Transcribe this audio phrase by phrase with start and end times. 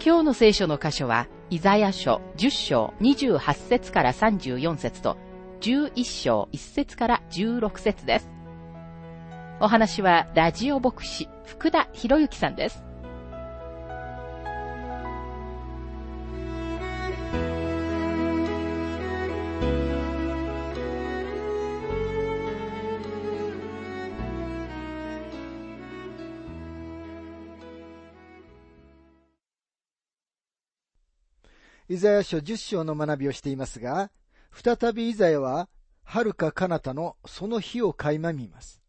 [0.00, 5.16] 今日の聖書の箇所は、イザヤ書10章28節から34節と、
[5.60, 8.30] 11章1節から16節です。
[9.60, 12.87] お話は、ラジオ牧師、福田博之さんです。
[31.90, 34.10] イザヤ書10章の学びをしていますが、
[34.52, 35.70] 再びイザヤは、
[36.04, 38.82] 遥か彼方のその日を垣間見ます。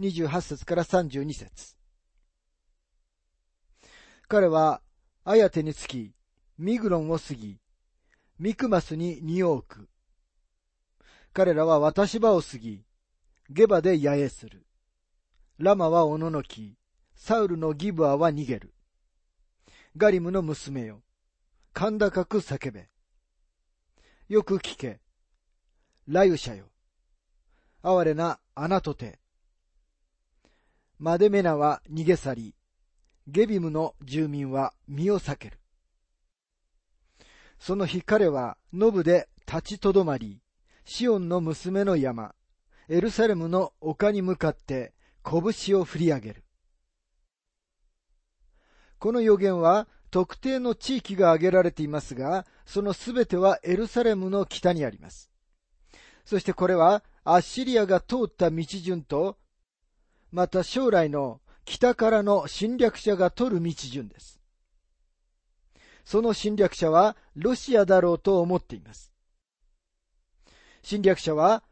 [0.00, 1.76] 28節から32節
[4.28, 4.82] 彼は、
[5.24, 6.12] アヤテにつき、
[6.58, 7.58] ミグロンを過ぎ、
[8.38, 9.88] ミクマスに荷を置く。
[11.32, 12.84] 彼らは渡し場を過ぎ、
[13.48, 14.66] ゲバで野営する。
[15.56, 16.76] ラマはおののき、
[17.14, 18.74] サウルのギブアは逃げる。
[19.96, 21.02] ガリムの娘よ。
[21.74, 22.90] 甲高く叫べ。
[24.28, 25.00] よく聞け。
[26.06, 26.66] 雷雨者よ。
[27.82, 29.18] 哀れなあなとて。
[30.98, 32.54] マデメナは逃げ去り、
[33.26, 35.58] ゲビムの住民は身を避ける。
[37.58, 40.42] その日彼はノブで立ちとどまり、
[40.84, 42.34] シオンの娘の山、
[42.88, 44.92] エルサレムの丘に向かって
[45.24, 46.44] 拳を振り上げる。
[48.98, 55.30] この予言は特定の地域が挙げられていますが、そのすべてはエルサレムの北にあります。
[56.26, 59.38] そしてこれはアッシリアが通った道順と、
[60.30, 64.38] また将来の北からの侵略者が取る道順です。
[66.04, 69.14] その侵略者はロシアだろうと思っています。
[70.82, 71.62] 侵略者は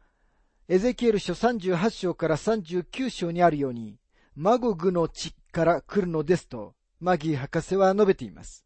[0.67, 3.99] エゼキエル書38章から39章にあるように、
[4.35, 8.63] マゴグの地から来るのですとマギー博士は述べています。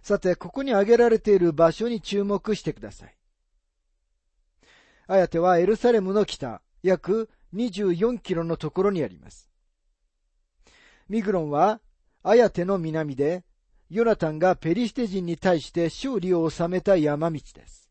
[0.00, 3.14] さて、ここに挙げられている場所に注目してください。
[5.08, 9.50] アヤテはエルサレムの北、約24キロのところにあります。
[11.08, 11.80] ミグロンは、
[12.22, 13.44] アヤテの南で、
[13.90, 17.90] ヨナタンがペリシテ人に対して勝利を収めた山道です。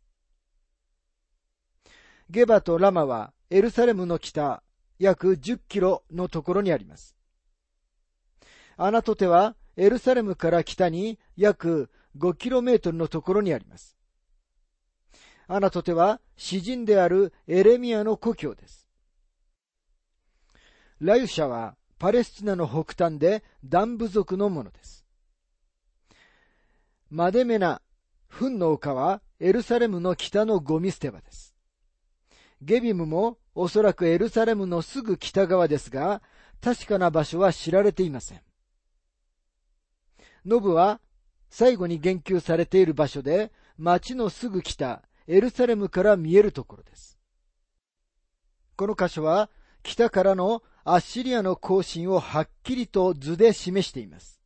[2.30, 4.62] ゲバとラマはエルサレムの北、
[5.00, 7.17] 約10キロのところにあります。
[8.80, 13.98] アナトテはエルサレムから北に約 5km のところにあります。
[15.48, 18.88] アナトテは詩人であるエレミアの故郷です。
[21.00, 25.06] ラユシャはパレスチナの北端でダン部族のものです。
[27.10, 27.82] マデメナ、
[28.28, 31.56] フンの丘はエルサレムの北のゴミ捨て場です。
[32.62, 36.22] ゲビムもおそらくエルサレムのすぐ北側ですが、
[36.62, 38.42] 確かな場所は知られていません。
[40.48, 41.02] ノブは
[41.50, 47.20] 最後に言及されている場所で、町のすぐ北、エルサレムから見えるところです。
[48.78, 49.50] この箇所は、
[49.84, 54.42] 北からのアッシリアの行進をはっきりと図で示しています。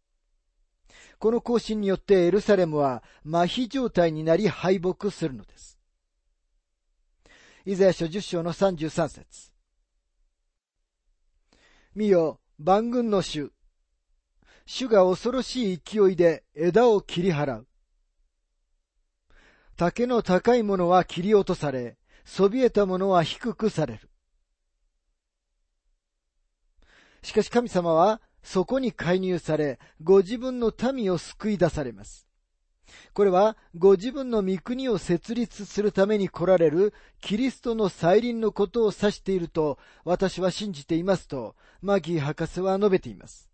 [1.19, 5.77] この行進によってエルサレムは麻痺状態になり敗北するのです。
[7.63, 9.51] イザヤ書10章の33節
[11.93, 13.51] 見よ、万軍の主、
[14.65, 17.67] 主が恐ろしい勢いで枝を切り払う。
[19.75, 24.09] 竹の高いものは切り落とされ、そびえたものは低くされる。
[27.23, 32.27] しかし神様はそこに介入され、ご自分の民を救い出されます。
[33.13, 43.50] これは、ご自分の御国を設立するために来られるキリストの再臨のことを指していると、私は信じていますと、マギー博士は述べています。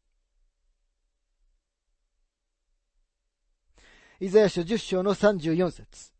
[4.19, 6.11] イザヤ書10章の34節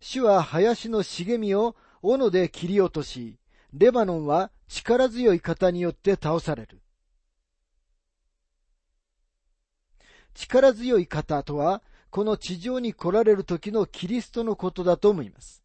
[0.00, 3.38] 主は林の茂みを斧で切り落とし、
[3.72, 6.82] レバノンは力強い方によって倒される。
[10.34, 15.63] 力強い方とは、この地上に来られる時のキリストのことだと思います。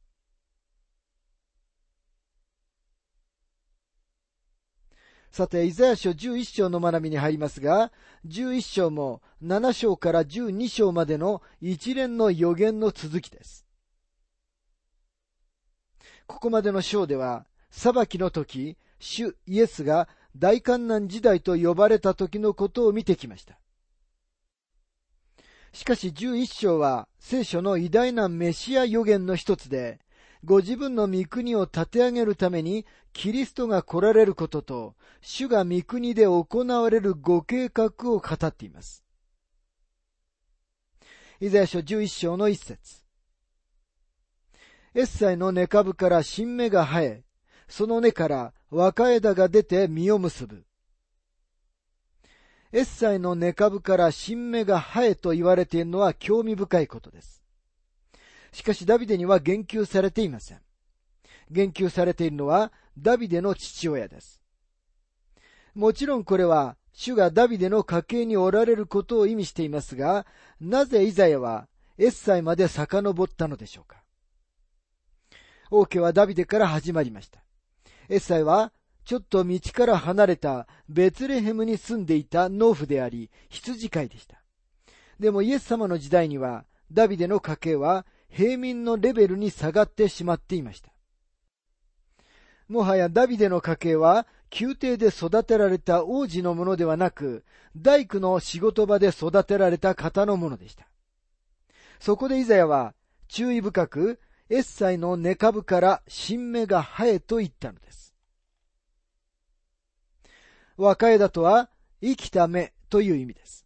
[5.31, 7.91] さて、イザヤ書11章の学びに入りますが、
[8.27, 13.65] 11章も7章から12章までの一連の予言の続きです。
[16.25, 23.59] ここまでの章では、裁きの時、主イエスが大観難時代と呼ばれた時のことを見てきました。
[25.71, 29.99] しかし11章は聖書の偉大なメシア予言の一つで、
[30.43, 39.03] ご自分の御国を立て上げるためにキリストが来られることと、主が御国で行われるご計画を語っています。
[41.41, 43.03] イザヤ書11章の一節。
[44.95, 47.23] エッサイの根株から新芽が生え、
[47.67, 50.65] その根から若枝が出て実を結ぶ。
[52.71, 57.38] エッサイの根株から新芽が生えと言われているのは興味深いことです。
[58.51, 60.59] しかしダビデには言及されていません。
[61.51, 64.41] 言及されているのはダビデの父親です。
[65.73, 70.25] もちろんこれは主がダビデの家系におられることを意味していますが、
[70.59, 71.67] なぜイザヤは
[71.97, 74.03] エッサイまで遡ったのでしょうか
[75.71, 77.41] 王家はダビデから始まりました。
[78.09, 78.73] エッサイは
[79.05, 84.41] ちょっと道から離れたベツレヘムに住んでいた農夫であり、羊飼いでした。
[85.19, 90.91] でもイエス様の時代にはダビデの家系は平民のレベルに下がってしまっていました。
[92.67, 94.27] もはやダビデの家系は
[94.57, 97.43] 宮廷で育てられた王子のものではなく、
[97.75, 100.87] 大工の仕事場で育てられた方のものでした。
[101.99, 102.93] そこでイザヤは
[103.27, 108.15] 注意深く、エッサイの根株から新芽が生えと言ったのです。
[110.77, 111.69] 若枝とは
[112.01, 113.65] 生きた芽という意味です。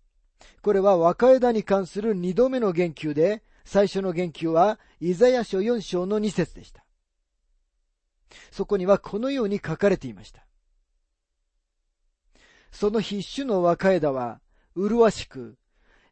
[0.62, 6.84] これは若枝に関する二度目の言及で、最初の言及は、イザヤ書4章の2節でした。
[8.52, 10.46] そこにはこのように書かれていました。
[12.72, 14.42] その必種の若枝は、
[14.76, 15.58] 麗しく、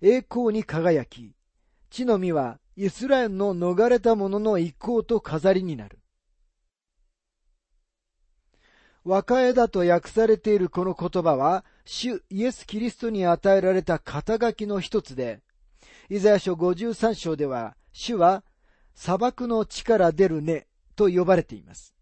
[0.01, 1.33] 栄光に輝き、
[1.89, 5.99] 地の実はイスラエルの逃れた者の一行と飾りになる。
[9.03, 15.41] 若枝と訳されているこの言葉は、主イエス・キリストに与えられた肩書きの一つで、
[16.13, 18.43] イザヤ書53章では、主は
[18.93, 20.67] 砂漠の地から出る根
[20.97, 21.95] と呼ばれています。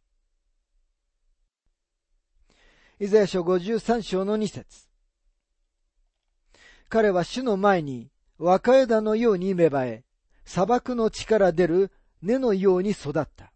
[3.00, 4.88] イザヤ書53章の2節
[6.90, 8.10] 彼は主の前に
[8.40, 10.04] 若枝のように芽生え、
[10.44, 11.92] 砂漠の地から出る
[12.24, 13.54] 根のように育った。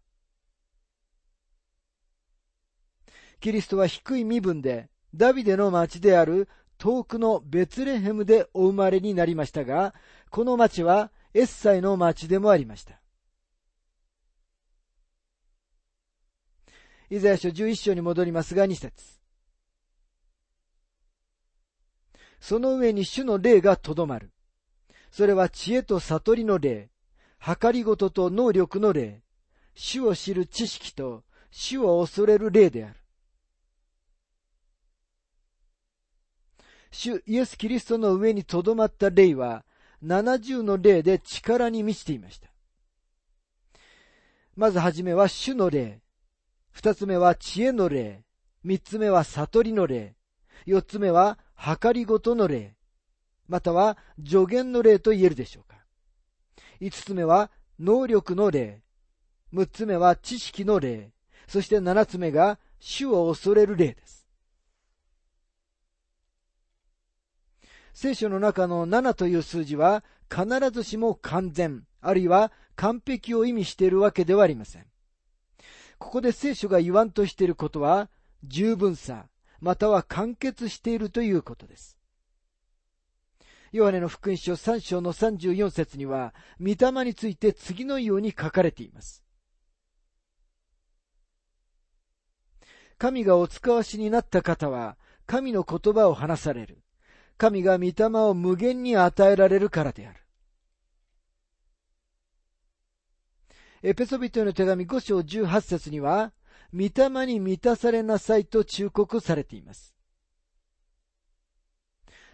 [3.40, 6.48] キリストは低い身分でダビデの町である
[6.78, 9.94] 遠くのベツレヘムでお生まれになりましたが、
[10.34, 13.00] この町はエッサイの町でもありました。
[17.08, 18.92] イザヤ書11章に戻りますが2節
[22.40, 24.32] その上に主の霊がとどまる。
[25.12, 26.90] それは知恵と悟りの霊、
[27.38, 29.22] 計りごとと能力の霊、
[29.76, 31.22] 主を知る知識と
[31.52, 32.96] 主を恐れる霊である。
[36.90, 39.64] 主イエス・キリストの上にとどまった霊は、
[40.04, 42.48] 70の霊で力に満ちていました。
[44.54, 46.00] まずはじめは主の霊。
[46.70, 48.22] 二つ目は知恵の霊。
[48.62, 50.14] 三つ目は悟りの霊。
[50.66, 52.76] 四つ目は計りごとの霊。
[53.48, 55.84] または助言の霊と言えるでしょうか。
[56.80, 58.82] 五つ目は能力の霊。
[59.52, 61.12] 六つ目は知識の霊。
[61.46, 64.23] そして七つ目が主を恐れる霊です。
[67.94, 74.86] 聖書の中の7という数字は必ずしも完全、あるいは完璧を意味しているわけではありません。
[75.98, 78.10] ここで聖書が言わんとしていることは
[78.42, 79.28] 十分さ、
[79.60, 81.96] または完結しているということです。
[83.70, 89.24] ヨハネの福音書3章の34節には、御霊について次のように書かれています。
[92.98, 94.96] 神がお使わしになった方は、
[95.26, 96.83] 神の言葉を話される。
[97.36, 100.20] 神が御霊を無限に与えられるからである。
[103.82, 106.32] エペソビトへの手紙5章18節には、
[106.72, 109.94] 御霊に満たされなさいと忠告されています。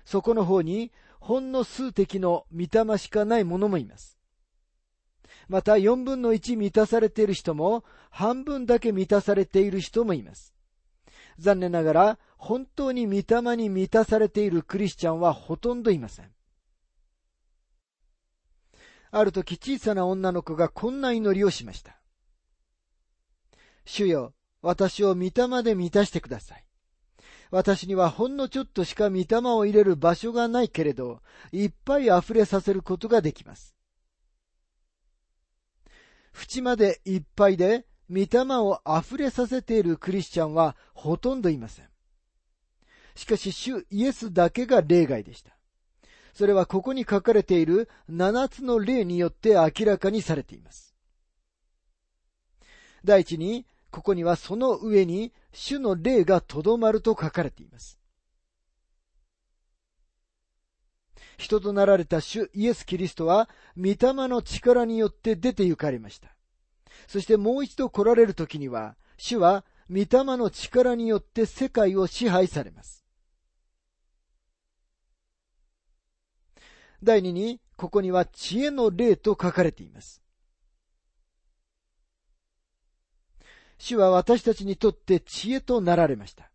[0.04, 4.16] そこの方に、ほんの数滴の御霊しかない者もいます。
[5.48, 10.54] また、4分の1満たされている人も、半分だけ満たされている人もいます。
[11.40, 16.30] 残念ながら、本当に御霊に満たされているクリスチャンはほとんどいません。
[19.10, 22.00] ある時小さな女の子がこんな祈りをしました。
[23.84, 26.64] 主よ、私を御霊で満たしてください。
[27.50, 33.74] 私にはほんのちょっとしか御霊を入れる場所がないけれど、いっぱい溢れさせることができます。
[36.32, 41.88] 縁までいっぱいで、御霊を溢れさせているクリスチャンはほとんどいません。
[43.14, 45.56] しかし、主イエスだけが例外でした。
[46.32, 50.94] それはここに書かれている七つの例によって明らかにされています。
[53.04, 57.98] 第一に、ここにはその上に主の霊がとどまると書かれています。
[61.38, 63.96] 人となられた主イエス・キリストは、御霊
[64.28, 66.34] の力によって出て行かれました。
[67.06, 70.06] そしてもう一度来られる時には、主は御霊
[70.36, 73.04] の力によって世界を支配されます。
[77.02, 80.22] 第二に、ここには知恵の霊と書かれています。
[83.78, 86.50] 主は私たちにとって知恵となられました。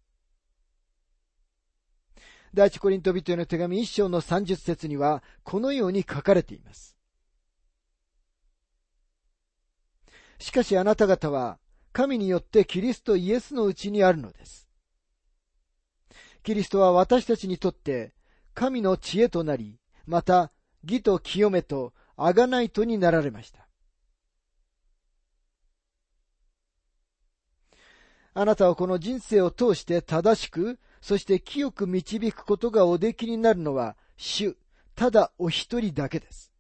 [2.54, 6.95] 第一コリント人への手紙一章の三十節には、このように書かれています。
[10.46, 11.58] しかしあなた方は、
[11.92, 14.70] 神によってキリストイエスのうちにあるのです。
[16.44, 18.14] キリストは私たちにとって、
[18.54, 20.52] 神の知恵となり、また、
[20.84, 23.68] 義と清めと、あがないとになられました。
[28.36, 34.56] あなたはこの人生を通して正しく、そして清く導くことがおできになるのは、主、
[34.94, 36.52] ただお一人だけです。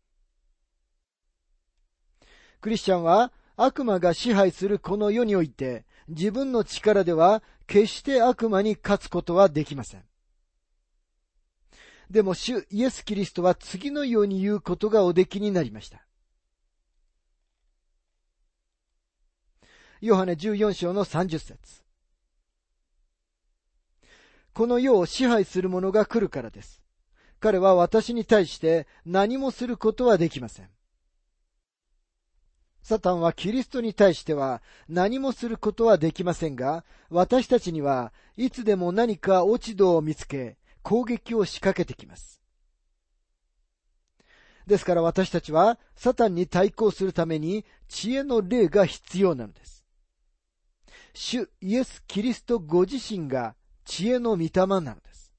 [2.61, 10.03] クリスチャンは悪魔が支配するこの世において、自分の力では決して悪魔に勝つことはできません。
[12.09, 16.05] でも主イエス・キリストは次のように言うことがおできになりました。
[20.01, 21.57] ヨハネ14章の30節
[24.53, 26.83] この世を支配する者が来るからです。
[27.39, 30.74] 彼は私に対して何もすることはできません。
[32.85, 42.43] サタンはキリストに対しては何もすることはできませんが、私たちにはいつでも何か落ち度を見つけ、攻撃を仕掛けてきます。
[44.67, 49.83] ですから私たちはサタンに対抗するために知恵の霊が必要なのです。
[51.15, 55.33] 主イエス・キリストご自身が知恵の御霊なのです。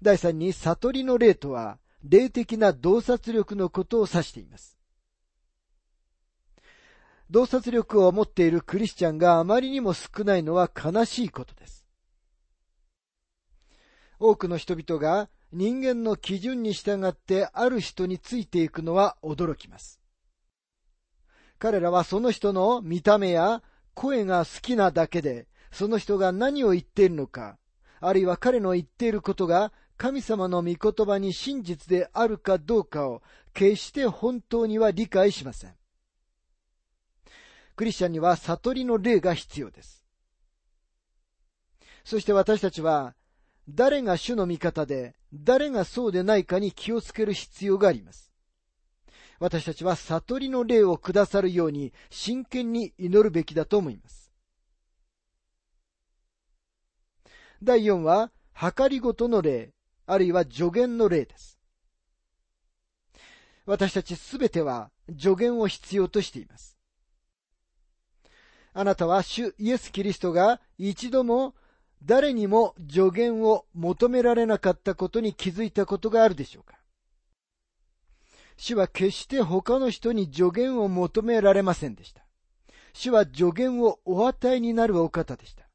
[0.00, 4.78] 第三に、悟りの霊とは、霊的な洞察力のことを指しています。
[7.30, 11.86] 洞察力を持っているクリスチャンがあまりにも少ないのは悲しいことです。
[14.18, 20.00] 多くの人々が人間の基準に従ってある人についていくのは驚きます。
[21.58, 23.62] 彼らはその人の見た目や
[23.94, 27.56] 声が好きなだけで、その人が何を言っているのか、
[28.00, 29.72] あるいは彼の言っていることが
[30.04, 33.22] 神様の御言葉に真実であるかどうかを
[33.54, 35.74] 決して本当には理解しません。
[37.74, 40.04] クリスチャンには悟りの霊が必要です。
[42.04, 43.14] そして私たちは、
[43.66, 48.30] 誰が主の味方で、誰がそうでないかに気をつける必要があります。
[49.38, 54.30] 私たちは悟りの霊をくださるように真剣に祈るべきだと思います。
[57.62, 59.73] 第4は、計りごとの霊、
[60.06, 61.58] あるいは助言の霊です。
[63.66, 66.76] 私たちすべては助言を必要としています。
[68.74, 71.54] あなたは主イエス・キリストが一度も
[72.04, 76.76] 誰にも助言を求められなかったことに気づいたことがあるでしょうか
[78.56, 82.24] 主は決して他の人に助言を求められませんでした。
[82.92, 85.66] 主は助言をお与えになるお方でした。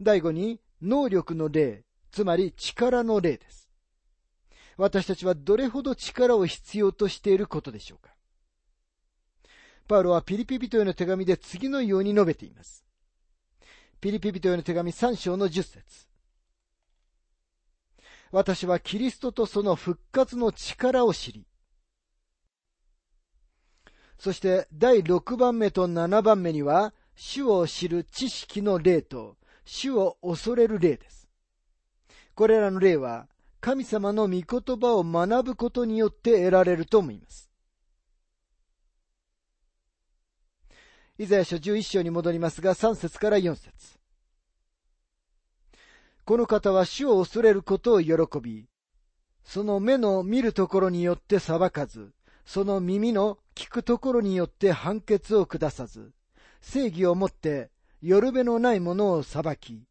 [0.00, 3.68] 第五に、能力の霊、つまり力の霊です。
[4.76, 8.14] 私たちはどれほど力を必要としていることでしょうか
[9.88, 12.84] パウロはピリピ人への手紙で次のように述べています。
[14.00, 16.08] ピリピ人への手紙3章の10節
[18.30, 21.46] 私はキリストとその復活の力を知り、
[24.18, 29.37] そして第6番目と7番目には、主を知る知識の霊と、
[29.68, 31.28] 主を恐れる霊です。
[32.34, 33.28] これらの霊は、
[33.60, 37.50] 神様の御言葉を学ぶことによって得られると思います。
[41.18, 43.98] イザヤ書11章に戻りますが、3節から4節
[46.24, 48.66] この方は主を恐れることを喜び、
[49.44, 52.12] その目の見るところによって裁かず、
[52.46, 56.12] その耳の聞くところによって判決を下さず、
[56.62, 59.84] 正義をもってよるべのないものを裁き、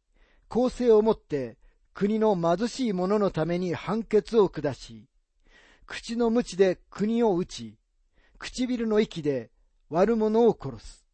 [0.48, 1.58] 公正をもって
[1.92, 5.08] 国の貧しい者のために判決を下し、
[5.84, 7.78] 口の鞭で国を打ち、
[8.38, 9.50] 唇の息で
[9.90, 11.04] 悪者を殺す。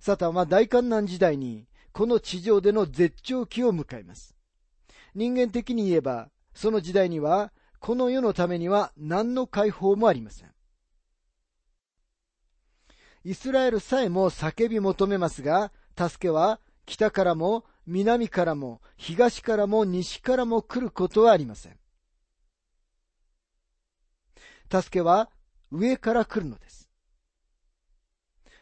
[0.00, 4.36] サタンは大観難時代にこの地上での絶頂期を迎えます。
[5.14, 10.53] 人間的に言えば、その時代には、この世のためには何の解放もありません。
[13.24, 21.78] イスラエルさえも叫び求めますが、助けは北からも南からも東からも西からも来ることはありません。
[24.70, 25.30] 助けは
[25.70, 26.90] 上から来るのです。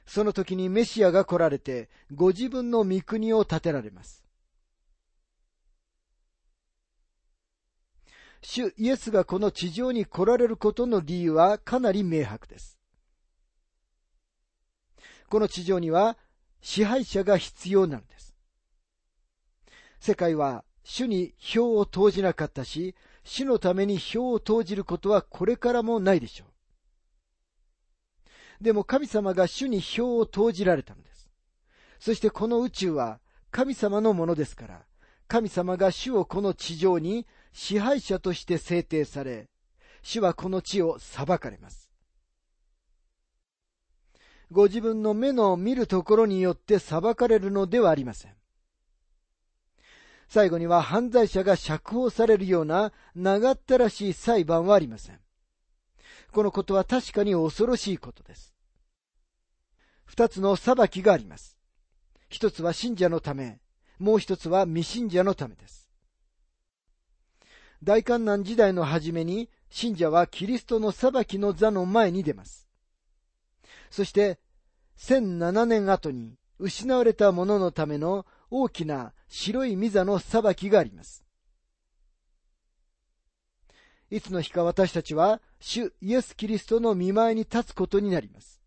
[0.06, 4.24] その時にメシアが来られて、ご自分の御国を建てられます。
[8.42, 12.81] 主イエスがこの地上に来られることの理由はかなり明白です。
[15.32, 16.18] この地上には
[16.60, 18.34] 支配者が必要なのです。
[19.98, 26.44] 世界は主に票を投じなかったし、主のために票を投じることはこれからもないでしょ
[28.60, 28.62] う。
[28.62, 31.30] でも神様が主に票を投じられたのです。
[31.98, 33.18] そしてこの宇宙は
[33.50, 34.82] 神様のものですから、
[35.28, 39.48] 神様が主をこの地上に支配者として制定され、
[40.02, 41.81] 主はこの地を裁かれます。
[44.52, 48.34] ご自分の目の見るところによって裁かれるのではありません。
[50.28, 55.18] 最後には犯罪者が釈放されるような長ったらしい裁判はありません。
[56.32, 58.54] このことは確かに恐ろしいことです。
[60.04, 61.58] 二つの裁きがあります。
[62.28, 63.60] 一つは信者のため、
[63.98, 65.90] もう一つは未信者のためです。
[67.82, 72.68] 大観難時代の初めに、信者はキリストの裁きの座の前に出ます。
[73.90, 74.38] そして、
[74.98, 81.24] 1007年後に失われた者のための大きな白い御座の裁きがあります。
[84.10, 88.60] いつの日か私たちは主イエス・キリストの見舞いに立つことになります。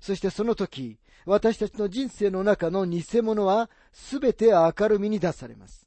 [0.00, 5.86] そしてその時、私たちの人生の中の偽物はすべて明るみに出されます。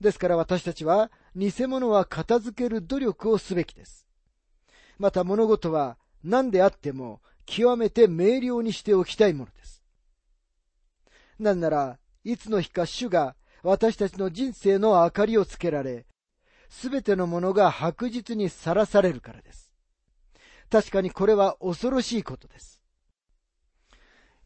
[0.00, 4.06] ですから私たちは偽物は片付ける努力をすべきです。
[4.98, 9.82] また物事は何であっても極めて明瞭にしておきたいものです。
[11.38, 16.06] なんなら、いつの日か主が私たちの人生の明かりをつけられ、
[16.68, 19.72] すべてのものが白日にさらされるからです。
[20.70, 22.82] 確かにこれは恐ろしいことです。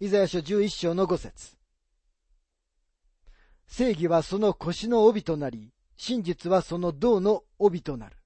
[0.01, 1.57] イザヤ書11章の5節
[3.67, 8.17] 正義はその腰の帯となり、真実はその銅の帯となる。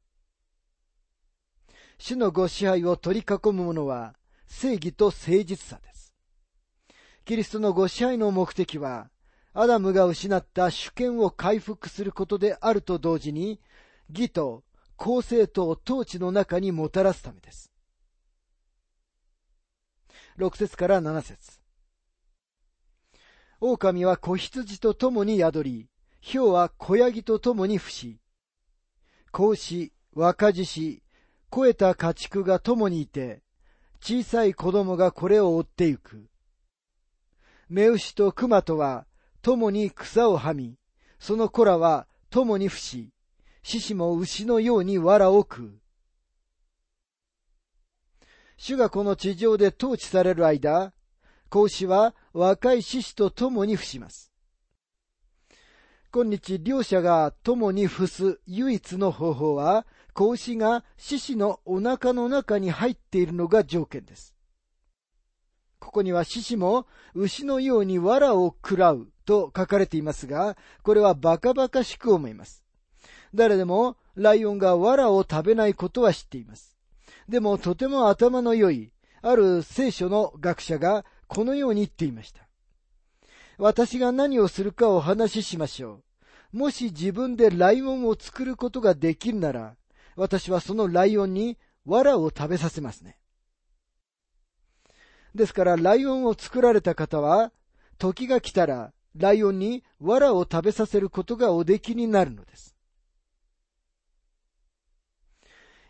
[2.02, 4.14] 主のご支配を取り囲む者は
[4.46, 6.14] 正義と誠実さです。
[7.26, 9.10] キリストのご支配の目的は、
[9.52, 13.60] アダムが失った主権を回復することであると同時に、
[14.08, 14.64] 義と
[14.96, 17.70] 公正と統治の中にもたらすためです。
[20.38, 21.60] 6節から7節
[23.60, 25.90] 狼は子羊と共に宿り、
[26.22, 28.20] 豹は小ヤギと共に伏し、
[29.30, 31.02] 子牛、若獅子、
[31.50, 33.42] 肥えた家畜が共にいて、
[34.00, 36.26] 小さい子供がこれを追ってゆく。
[37.68, 39.06] 目牛と熊とは
[39.42, 40.76] 共に草をはみ、
[41.18, 43.10] その子らは共に伏し、
[43.62, 45.80] 獅子も牛のように藁を食う。
[48.56, 50.92] 主がこの地上で統治される間、
[51.48, 54.30] 孔子は若い獅子と共に伏します。
[56.12, 59.86] 今日両者が共に伏す唯一の方法は、
[60.20, 64.34] 子牛が獅子のお腹の中に入っているのが条件です。
[65.78, 72.62] ここには獅子も牛のように藁を食らうと書かれていますが、これはバカバカしく思います。
[73.34, 76.76] 誰でもライオンが藁を食べないことは知っています。
[77.26, 82.46] でもとても頭の良い、ある聖書の学者がこのように言っていました。
[83.56, 86.02] 私が何をするかお話ししましょ
[86.52, 86.58] う。
[86.58, 89.76] もし自分でライオンを作ることができるなら、
[90.16, 93.18] 私はそのライオンに藁を食べさせますね。
[95.34, 97.52] ですから、ライオンを作られた方は、
[97.98, 102.74] 時が来たら、ライオンに藁を食べさせることがおできになるのです。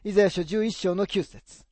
[0.04, 1.66] イザヤ書11章の9節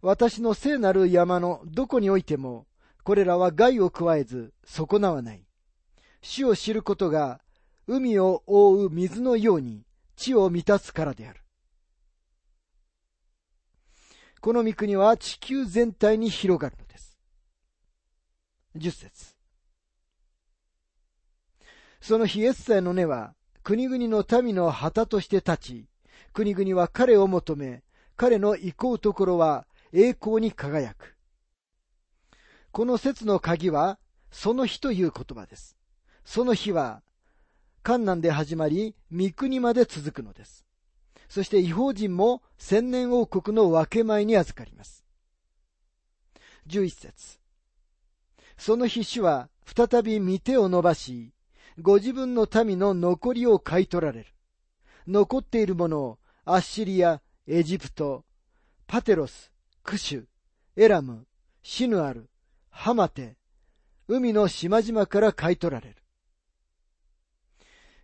[0.00, 2.66] 私の聖なる山のどこにおいても、
[3.04, 5.44] これらは害を加えず損なわない。
[6.22, 7.40] 死を知ることが
[7.92, 11.40] 海を覆う水のように地を満たすからである。
[14.40, 17.18] この御国は地球全体に広がるのです。
[18.76, 19.34] 十節
[22.00, 25.86] その日エッサイの根は国々の民の旗として立ち、
[26.32, 27.82] 国々は彼を求め、
[28.16, 31.16] 彼の行こうところは栄光に輝く。
[32.70, 33.98] この説の鍵は、
[34.30, 35.76] その日という言葉です。
[36.24, 37.02] その日は、
[37.82, 40.66] 観南で始まり、三国まで続くのです。
[41.28, 45.04] そして違法人も千年王国の分け前に預かります。
[46.66, 47.38] 十一節。
[48.58, 51.32] その日主は再び見手を伸ばし、
[51.80, 54.26] ご自分の民の残りを買い取られる。
[55.06, 58.24] 残っているものをアッシリア、エジプト、
[58.86, 59.50] パテロス、
[59.82, 60.24] クシュ、
[60.76, 61.26] エラム、
[61.62, 62.28] シヌアル、
[62.70, 63.36] ハマテ、
[64.08, 65.96] 海の島々から買い取られる。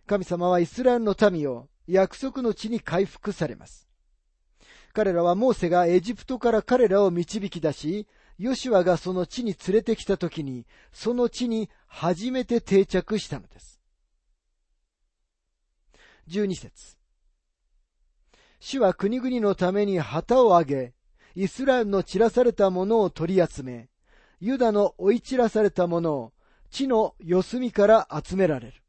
[0.07, 3.87] 神様はイスラエルの民を約束の地に回復されます。
[4.93, 8.07] 彼らはモーセがエジプトから彼らを導き出し、
[8.39, 13.81] ヨシュアがその地に連れてきたときに、その地に初めて定着したのです。
[16.29, 16.97] 12節
[18.59, 20.93] 主は国々のために旗を上げ、
[21.35, 23.89] イスラエルの散らされたものを取り集め、
[24.39, 26.33] ユダの追い散らされたものを
[26.71, 28.83] 地の四隅から集められる。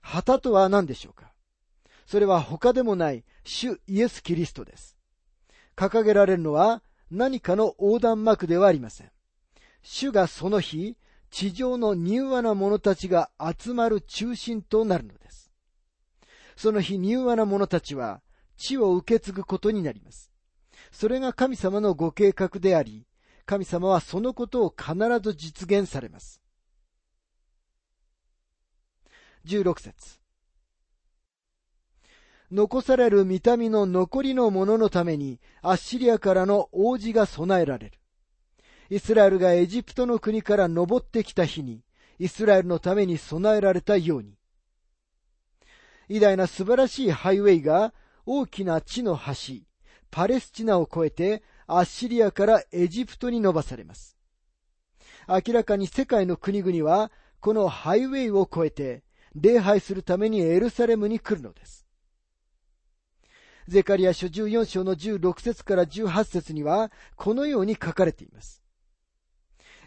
[0.00, 1.32] 旗とは何でしょうか？
[2.06, 4.96] それは他でもない主イエス・キリストです。
[5.76, 9.10] 掲げられるのは何かの横断幕ではありません。
[9.82, 10.96] 主がその日、
[11.30, 15.50] 地上の柔和な者たちが集まる中心となるのです。
[16.56, 18.20] その日柔和な者たちは
[18.56, 20.30] 地を受け継ぐことになります。
[20.90, 23.06] それが神様のご計画であり、
[23.46, 26.40] 神様はそのことを必ず実現されます。
[29.46, 30.20] 16節
[32.50, 37.98] 残される見た目の残りの者のために、アッシリアからの王子が備えられる。
[38.90, 41.84] イスラエルがエジプトの国から登ってきた日に、
[42.18, 44.34] イスラエルのために備えられたように。
[46.08, 47.94] 偉大な素晴らしいハイウェイが
[48.26, 49.62] 大きな地の橋、
[50.10, 54.16] パレスチナを越えてアッシリアからエジプトに伸ばされます。
[55.28, 61.86] 明らかに世界の国々はこのハイウェイを越えて礼拝するためにエルサレムに来るのです。
[63.68, 68.62] ゼカリア書14章の16節から18節には、このように書かれています。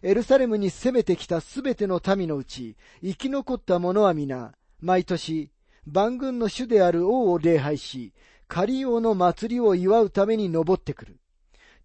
[0.01, 5.51] エルサレムに攻めてきたすべての民のうち、生き残った者は皆、毎年、
[5.85, 8.13] 万軍の主である王を礼拝し、
[8.47, 11.19] カリオの祭りを祝うために登ってくる。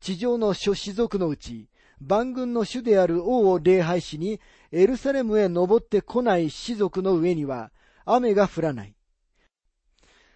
[0.01, 1.68] 地上の諸子族のうち、
[2.01, 7.72] 万軍の主である王を礼拝しに、エルサレムへ登ってこない士族の上には、
[8.04, 8.94] 雨が降らない。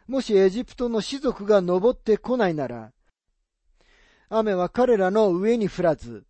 [0.06, 2.92] もしエジプトの士族が登ってこないなら、
[4.28, 6.24] 雨は彼らの上に降らず、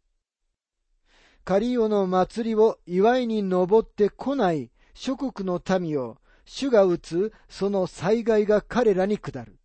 [1.45, 9.62] カリオの祭りを祝いに登ってこない諸国の民を主が打つその災害が彼らに下る。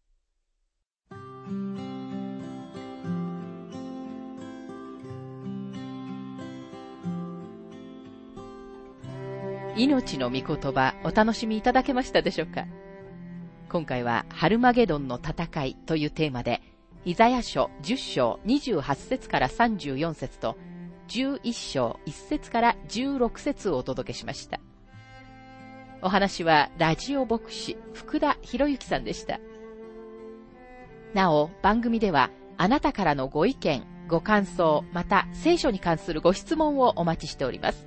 [9.77, 12.65] 命の御言葉お楽しみいただけましたでしょうか？
[13.69, 16.63] 今回はハルマゲドンの戦いというテーマで、
[17.05, 20.57] イザヤ書10章28節から34節と、
[21.09, 24.59] 11章1節から16節をお届けしました。
[26.01, 29.39] お話はラジオ牧師福田博之さんでした。
[31.13, 37.86] なお、番組ではあなたからのご意見、ご感想、また聖書に関するご質問をお待ちしております。